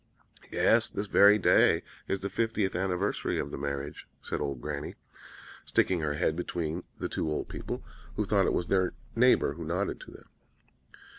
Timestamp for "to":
9.99-10.09